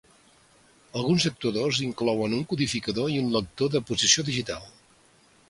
[1.01, 4.67] Alguns actuadors inclouen un codificador i un lector de posició digital.